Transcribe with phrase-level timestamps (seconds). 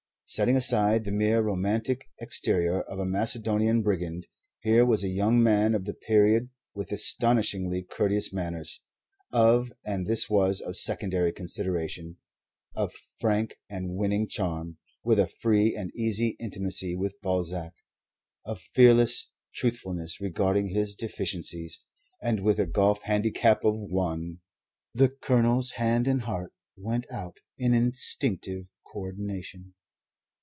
[0.31, 4.27] Setting aside the mere romantic exterior of a Macedonian brigand,
[4.61, 8.79] here was a young man of the period with astonishingly courteous manners,
[9.33, 12.15] of and this was of secondary consideration
[12.77, 17.73] of frank and winning charm, with a free and easy intimacy with Balzac,
[18.45, 21.83] of fearless truthfulness regarding his deficiencies,
[22.21, 24.39] and with a golf handicap of one.
[24.93, 29.73] The Colonel's hand and heart went out in instinctive coordination.